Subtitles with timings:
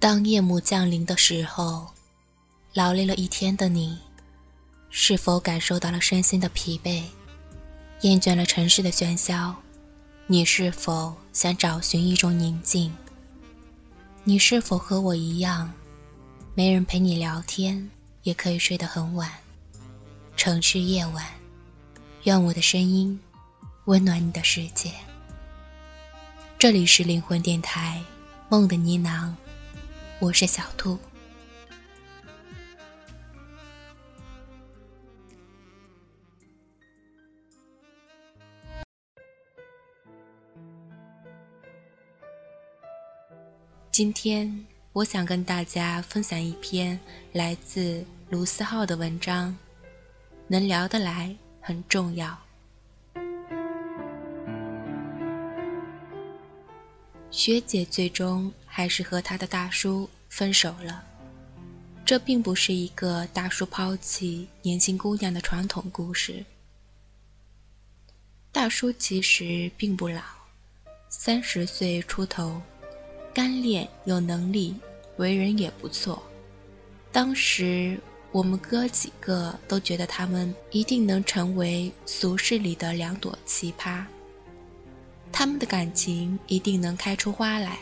[0.00, 1.86] 当夜幕降临的时候，
[2.72, 3.98] 劳累了一天的你，
[4.88, 7.02] 是否感受到了身心的疲惫？
[8.00, 9.54] 厌倦了城市的喧嚣，
[10.26, 12.90] 你是否想找寻一种宁静？
[14.24, 15.70] 你是否和我一样，
[16.54, 17.90] 没人陪你聊天，
[18.22, 19.30] 也可以睡得很晚？
[20.34, 21.26] 城市夜晚，
[22.24, 23.20] 愿我的声音
[23.84, 24.90] 温暖你的世界。
[26.58, 28.02] 这里是灵魂电台，
[28.48, 29.34] 梦的呢喃。
[30.20, 30.98] 我是小兔。
[43.90, 47.00] 今天我想跟大家分享一篇
[47.32, 49.56] 来自卢思浩的文章，
[50.46, 52.38] 能聊得来很重要。
[57.30, 58.52] 学姐最终。
[58.80, 61.04] 还是和他的大叔分手了。
[62.02, 66.42] 这并不是一个大叔抛弃年轻姑娘的传统故事。
[68.50, 70.22] 大叔其实并不老，
[71.10, 72.58] 三十岁出头，
[73.34, 74.74] 干练有能力，
[75.18, 76.22] 为人也不错。
[77.12, 78.00] 当时
[78.32, 84.02] 我们哥几个都觉得他们一定能成为俗世里的两朵奇葩，
[85.30, 87.78] 他们的感情一定能开出花来。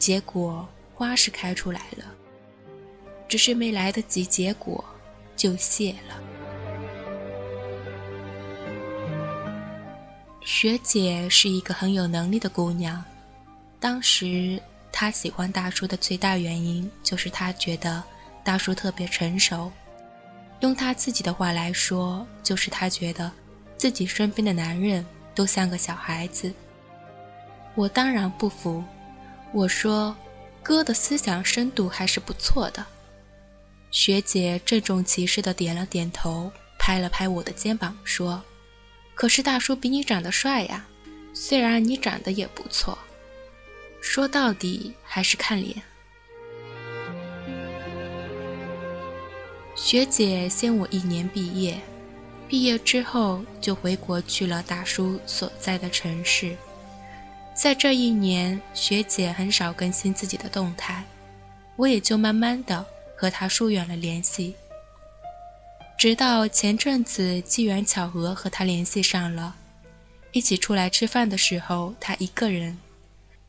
[0.00, 2.06] 结果花是开出来了，
[3.28, 4.82] 只是没来得及结果，
[5.36, 6.18] 就谢了。
[10.42, 13.04] 学姐是一个很有能力的姑娘，
[13.78, 18.02] 当时她喜欢大叔的最大原因就是她觉得
[18.42, 19.70] 大叔特别成熟，
[20.60, 23.30] 用她自己的话来说，就是她觉得
[23.76, 25.04] 自己身边的男人
[25.34, 26.50] 都像个小孩子。
[27.74, 28.82] 我当然不服。
[29.52, 30.16] 我说
[30.62, 32.86] ：“哥的思想深度还是不错的。”
[33.90, 38.42] 学姐郑重其事的点了点头，拍了拍我的肩膀说
[39.14, 40.86] ：“可是大叔比你长得帅呀，
[41.34, 42.96] 虽然你长得也不错，
[44.00, 45.82] 说到底还是看脸。”
[49.74, 51.80] 学姐先我一年毕业，
[52.46, 56.56] 毕业之后就回国去了大叔所在的城市。
[57.60, 61.04] 在这一年，学姐很少更新自己的动态，
[61.76, 62.82] 我也就慢慢的
[63.14, 64.54] 和她疏远了联系。
[65.98, 69.54] 直到前阵子机缘巧合和她联系上了，
[70.32, 72.78] 一起出来吃饭的时候，她一个人，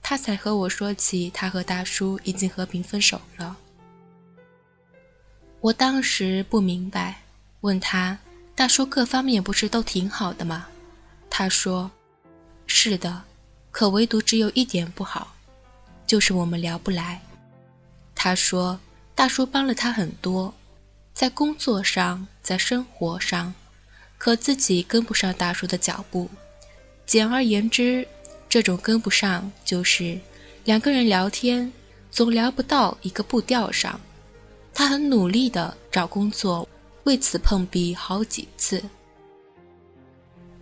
[0.02, 3.56] 她才和我说起她和大叔已经和平分手了。
[5.62, 7.22] 我当时不明白，
[7.62, 8.20] 问他
[8.56, 10.68] 大叔各方面不是都挺好的吗？
[11.30, 11.90] 他说
[12.68, 13.24] ：“是的。”
[13.72, 15.34] 可唯独只有一点不好，
[16.06, 17.22] 就是我们聊不来。
[18.14, 18.80] 他说
[19.16, 20.54] ：“大叔帮了他很多，
[21.14, 23.54] 在工作上，在生活上，
[24.18, 26.30] 可自己跟不上大叔的脚步。
[27.06, 28.08] 简而言之，
[28.48, 30.20] 这种跟不上，就是
[30.66, 31.72] 两个人聊天
[32.12, 34.00] 总聊不到一个步调上。
[34.74, 36.68] 他很努力的找工作，
[37.06, 38.84] 为此碰壁好几次。”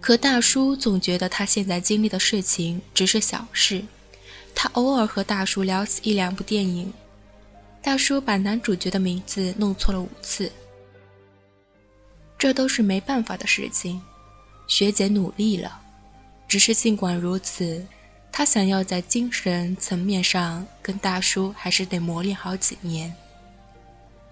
[0.09, 3.85] 可大叔总觉得他现在经历的事情只是小事，
[4.55, 6.91] 他偶尔和大叔聊起一两部电影，
[7.79, 10.51] 大叔把男主角的名字弄错了五次，
[12.39, 14.01] 这都是没办法的事情。
[14.67, 15.79] 学姐努力了，
[16.47, 17.85] 只是尽管如此，
[18.31, 23.13] 她想要在精神层面上跟大叔还是得磨练好几年。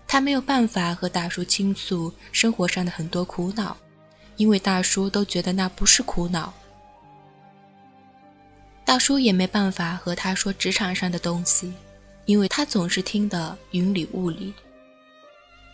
[0.07, 3.77] 她没有办法和大叔倾诉生活上的很多苦恼。
[4.37, 6.53] 因为大叔都觉得那不是苦恼，
[8.85, 11.73] 大叔也没办法和他说职场上的东西，
[12.25, 14.53] 因为他总是听得云里雾里。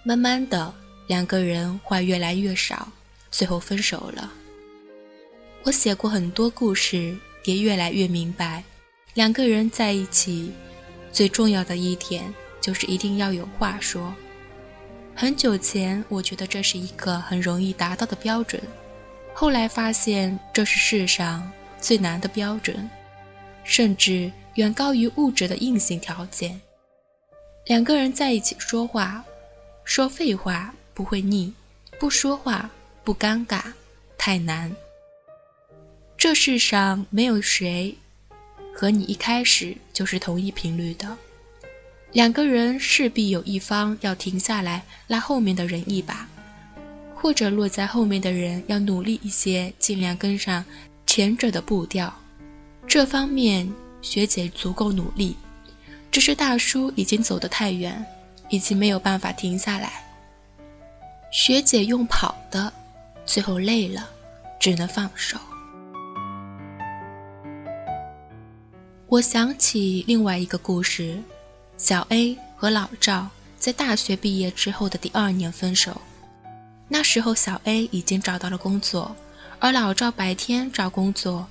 [0.03, 0.73] 慢慢的，
[1.07, 2.87] 两个人话越来越少，
[3.31, 4.31] 最后分手了。
[5.63, 8.63] 我写过很多故事，也越来越明白，
[9.13, 10.51] 两个人在一起，
[11.11, 14.13] 最重要的一点就是一定要有话说。
[15.15, 18.61] 很久前，我觉得这是一个很容易达到的标准，
[19.33, 21.49] 后来发现这是世上
[21.79, 22.89] 最难的标准，
[23.63, 26.59] 甚至远高于物质的硬性条件。
[27.67, 29.23] 两个人在一起说话，
[29.85, 31.53] 说废话不会腻，
[31.99, 32.69] 不说话
[33.03, 33.61] 不尴尬，
[34.17, 34.75] 太难。
[36.17, 37.95] 这世上没有谁
[38.73, 41.15] 和你一开始就是同一频率的。
[42.13, 46.27] 两个人势必有一方要停下来拉后面的人一把，
[47.15, 50.63] 或者落在后面的人要努力一些，尽量跟上
[51.07, 52.13] 前者的步调。
[52.85, 53.67] 这方面
[54.03, 55.35] 学姐足够努力，
[56.11, 58.05] 只是大叔已经走得太远，
[58.49, 59.91] 已经没有办法停下来。
[61.31, 62.71] 学姐用跑的，
[63.25, 64.07] 最后累了，
[64.59, 65.35] 只能放手。
[69.07, 71.17] 我想起另外一个故事：
[71.83, 73.27] 小 A 和老赵
[73.59, 75.99] 在大学毕业之后的第二年分手。
[76.87, 79.13] 那时候，小 A 已经找到了工作，
[79.59, 81.45] 而老赵白天找工作，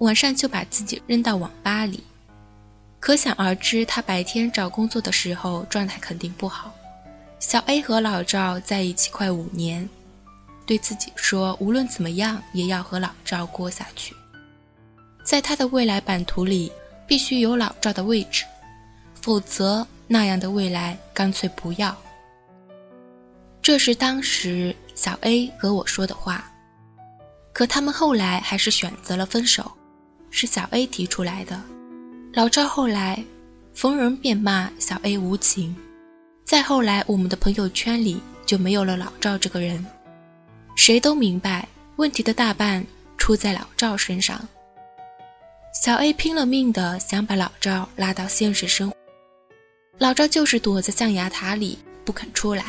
[0.00, 2.04] 晚上就把自己扔到网吧里。
[3.00, 6.70] 可想而知，他白天找工作的时候状态肯定不好。
[7.38, 9.88] 小 A 和老赵在一起快五年，
[10.66, 14.14] 对自己说，无论怎么样也要和老赵过下去。
[15.24, 16.70] 在他的未来版图里，
[17.06, 18.44] 必须有老赵的位置，
[19.20, 21.96] 否则那样的未来干脆不要。
[23.60, 26.50] 这是当时小 A 和我说的话，
[27.52, 29.70] 可他们后来还是选择了分手，
[30.30, 31.60] 是小 A 提出来的。
[32.32, 33.22] 老赵后来
[33.74, 35.76] 逢人便骂小 A 无情。
[36.44, 39.84] 再后来，我们的朋友圈里就没有了老赵这个人。
[40.74, 42.86] 谁都明白，问题的大半
[43.18, 44.40] 出在老赵身上。
[45.74, 48.90] 小 A 拼了命的想把老赵拉到现实生，
[49.98, 52.66] 老赵就是躲在象牙塔里不肯出来。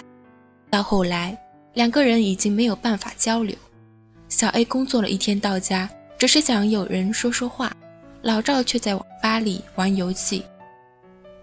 [0.69, 1.37] 到后来，
[1.73, 3.55] 两个人已经没有办法交流。
[4.27, 7.71] 小 A 工作了一天到家，只是想有人说说话，
[8.23, 10.43] 老赵却在网吧里玩游戏。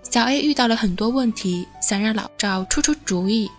[0.02, 3.50] 小 A 遇到了很多问题，想让老赵出出主意，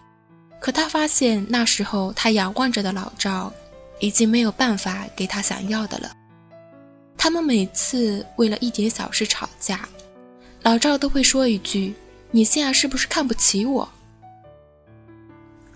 [0.59, 3.51] 可他发现那时候他仰望着的老赵，
[4.00, 6.12] 已经没有办法给他想要的了。
[7.18, 9.88] 他们每次为了一点小事吵架，
[10.62, 11.94] 老赵都会说一句
[12.31, 13.88] ：“你现在是不是看不起我？”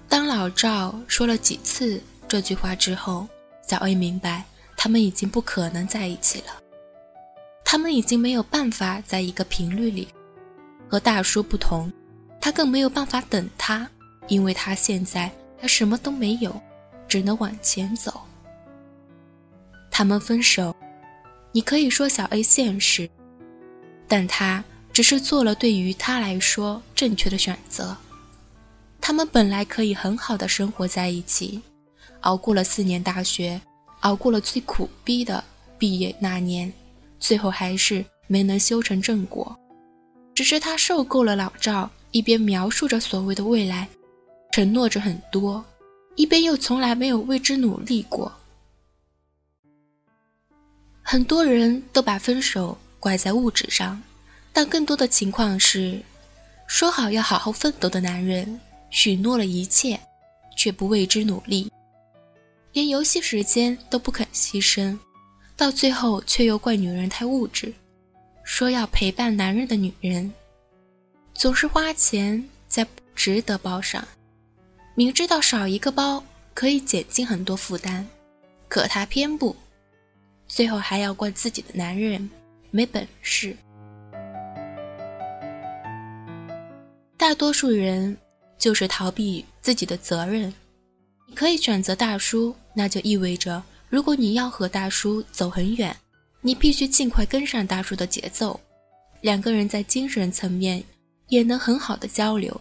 [0.07, 3.27] 当老赵说了几次这句话之后，
[3.65, 4.43] 小 A 明白
[4.75, 6.61] 他们已经不可能在一起了，
[7.63, 10.07] 他们已经没有办法在一个频率里。
[10.89, 11.89] 和大叔不同，
[12.41, 13.89] 他更没有办法等他，
[14.27, 16.61] 因为他现在他什么都没有，
[17.07, 18.21] 只能往前走。
[19.89, 20.75] 他们分手，
[21.53, 23.09] 你可以说小 A 现实，
[24.05, 24.61] 但他
[24.93, 27.95] 只是做了对于他来说正确的选择。
[28.99, 31.61] 他们本来可以很好的生活在一起，
[32.21, 33.59] 熬过了四年大学，
[34.01, 35.43] 熬过了最苦逼的
[35.79, 36.71] 毕业那年，
[37.19, 39.57] 最后还是没能修成正果。
[40.35, 43.87] 只是他受够了老赵一边描述着所谓的未来，
[44.51, 45.63] 承诺着很多，
[46.15, 48.31] 一边又从来没有为之努力过。
[51.01, 54.01] 很多人都把分手怪在物质上，
[54.53, 56.01] 但更多的情况是，
[56.67, 58.59] 说好要好好奋斗的男人，
[58.89, 59.99] 许诺了一切，
[60.57, 61.71] 却不为之努力，
[62.73, 64.97] 连游戏时间都不肯牺牲，
[65.55, 67.73] 到最后却又怪女人太物质。
[68.43, 70.33] 说要陪伴男人的女人，
[71.33, 74.05] 总是花钱在不值得包上，
[74.95, 76.21] 明知道少一个包
[76.53, 78.05] 可以减轻很多负担，
[78.67, 79.55] 可她偏不，
[80.47, 82.29] 最后还要怪自己的男人
[82.71, 83.55] 没本事。
[87.31, 88.17] 大多数人
[88.59, 90.53] 就是逃避自己的责任。
[91.25, 95.95] 你可以选择大叔，那就意味着，如果你要和大叔走很远。
[96.41, 98.59] 你必须尽快跟上大叔的节奏，
[99.21, 100.83] 两个人在精神层面
[101.29, 102.59] 也能很好的交流。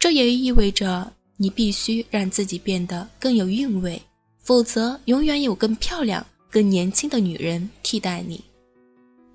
[0.00, 4.02] 这也意味着你必须让自己变得更有韵味，
[4.40, 8.42] 否则永远有更漂亮、更年轻的女人替代你。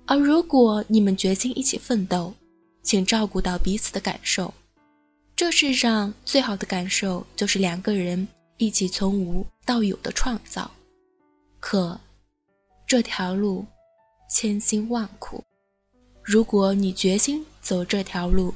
[0.04, 2.34] 而如果你们决心一起奋斗，
[2.82, 4.52] 请照顾到彼此的感受。
[5.34, 10.70] 这世上最好的感受就是两个人一起从无到有的创造。
[11.60, 12.00] 可。
[12.84, 13.64] 这条路
[14.28, 15.42] 千辛万苦，
[16.22, 18.52] 如果你决心走这条路，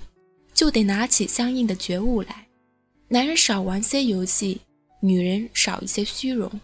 [0.52, 2.46] 就得拿起相应的觉悟来。
[3.08, 4.60] 男人少玩些游戏，
[5.00, 6.60] 女人少一些虚荣。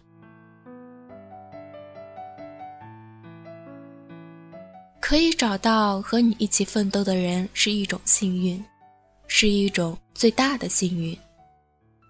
[5.13, 8.65] 可以找到和你一起奋斗的人是一种幸运，
[9.27, 11.15] 是一种最大的幸运。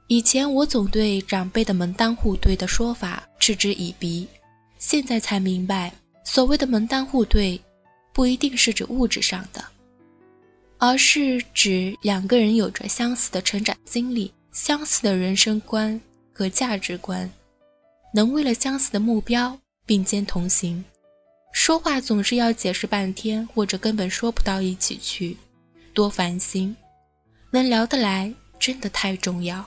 [0.07, 4.25] 以前我总对长辈的门当户对的说法嗤之以鼻。
[4.79, 5.93] 现在才明白，
[6.23, 7.61] 所谓的门当户对，
[8.13, 9.65] 不一定是指物质上的，
[10.79, 16.01] 而是指两个人有着相似的成长经历、相似的人生观
[16.33, 17.29] 和价值观，
[18.15, 20.85] 能为了相似的目标并肩同行。
[21.53, 25.37] 说话总是要解释半天，或者根本说不到一起去，
[25.95, 26.75] 多烦心。
[27.51, 29.65] 能聊得来，真的太重要。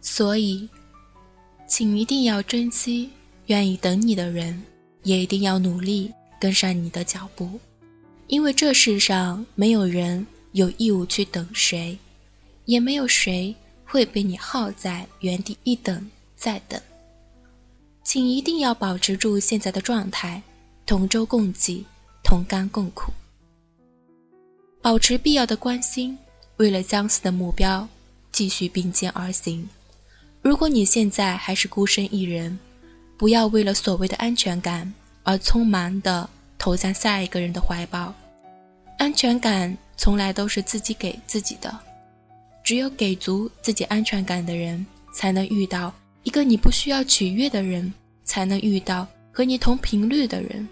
[0.00, 0.68] 所以。
[1.70, 3.10] 请一定要珍惜
[3.48, 4.62] 愿意等你的人，
[5.02, 7.60] 也一定要努力跟上你的脚步，
[8.26, 11.98] 因为这世上没有人有义务去等谁，
[12.64, 16.80] 也没有谁会被你耗在原地一等再等。
[18.08, 20.42] 请一定要保持住现在的状态，
[20.86, 21.84] 同舟共济，
[22.24, 23.12] 同甘共苦，
[24.80, 26.16] 保持必要的关心，
[26.56, 27.86] 为了相似的目标
[28.32, 29.68] 继续并肩而行。
[30.40, 32.58] 如果你现在还是孤身一人，
[33.18, 34.90] 不要为了所谓的安全感
[35.22, 38.14] 而匆忙地投向下一个人的怀抱。
[38.96, 41.78] 安全感从来都是自己给自己的，
[42.64, 47.92] 只有给足自己安全感的人，才能遇到一个你不需要取悦的人，
[48.24, 50.68] 才能遇到和你同频率的人。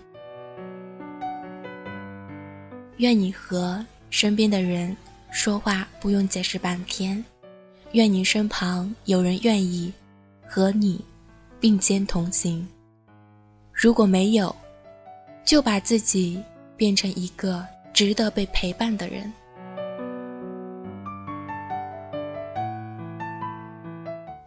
[2.98, 4.96] 愿你和身边的人
[5.30, 7.22] 说话不用解释半天。
[7.92, 9.92] 愿你身旁有人愿意
[10.46, 11.02] 和你
[11.60, 12.66] 并肩同行。
[13.72, 14.54] 如果没有，
[15.44, 16.42] 就把自己
[16.76, 19.32] 变成一个值得被陪伴的人。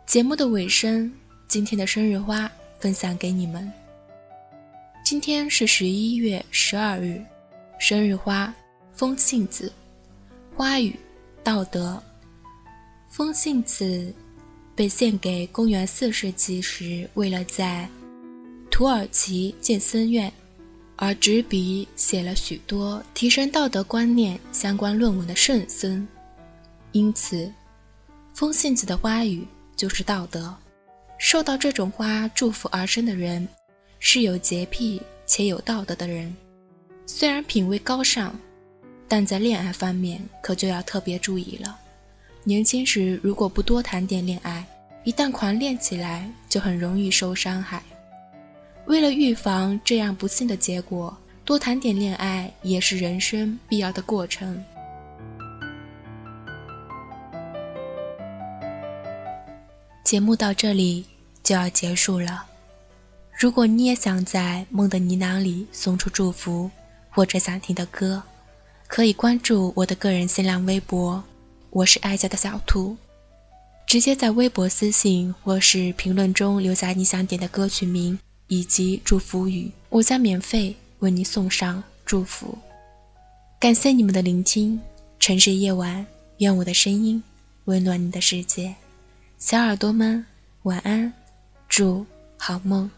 [0.09, 1.11] 节目的尾声，
[1.47, 3.71] 今天的生日花分享给你们。
[5.05, 7.23] 今天是十一月十二日，
[7.77, 8.51] 生日花
[8.91, 9.71] 风信子，
[10.55, 10.95] 花语
[11.43, 12.01] 道德。
[13.07, 14.11] 风信子
[14.73, 17.87] 被献给公元四世纪时，为了在
[18.71, 20.33] 土耳其建僧院
[20.95, 26.07] 而执笔写了许多提升道德观念相关论文的圣僧。
[26.93, 27.53] 因此，
[28.33, 29.45] 风信子的花语
[29.79, 30.53] 就是道德。
[31.17, 33.47] 受到这种花祝福而生的人，
[33.99, 36.35] 是有洁癖且有道德的人。
[37.05, 38.37] 虽然品味高尚，
[39.07, 41.79] 但在恋爱方面可就要特别注意了。
[42.43, 44.65] 年轻时如果不多谈点恋爱，
[45.05, 47.81] 一旦狂恋起来，就很容易受伤害。
[48.85, 54.61] 为了预防这样不幸的结果，多谈点恋爱也是人生必要的过程。
[60.09, 61.05] 节目到这里
[61.43, 62.43] 就要结束了。
[63.39, 66.67] 如果你也想在梦的呢喃里送出祝福，
[67.11, 68.19] 或者想听的歌，
[68.87, 71.23] 可以关注我的个人新浪微博。
[71.69, 72.97] 我是爱家的小兔，
[73.85, 82.57] 直接在微博私信或是评论中留下你想点的歌曲名以及祝福语，我将免费为你送上祝福。
[83.59, 84.81] 感谢你们的聆听，
[85.19, 86.03] 城市夜晚，
[86.39, 87.21] 愿我的声音
[87.65, 88.73] 温暖你的世界，
[89.39, 90.25] 小耳朵们
[90.63, 91.13] 晚安，
[91.69, 92.05] 祝
[92.37, 92.91] 好梦。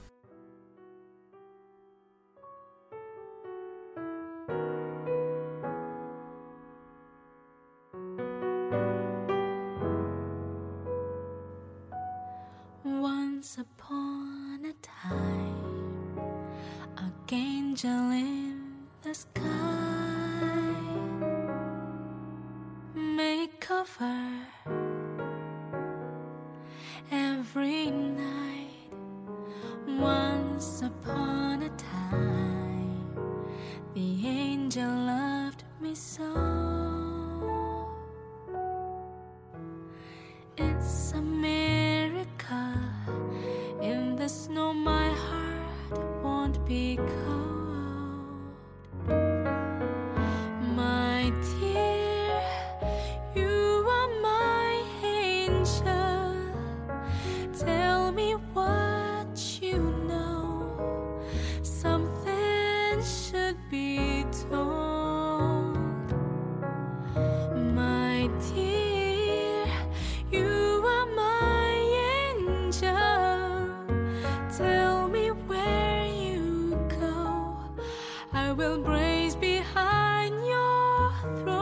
[12.83, 15.13] Once upon a time,
[16.97, 19.43] an angel in the sky,
[22.95, 24.41] make cover
[79.35, 81.11] behind your
[81.43, 81.60] throne.